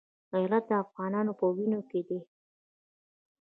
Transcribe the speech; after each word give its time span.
غیرت 0.33 0.63
د 0.69 0.71
افغانانو 0.83 1.31
په 1.39 1.45
وینو 1.55 1.81
کې 1.89 2.01
دی. 2.07 2.19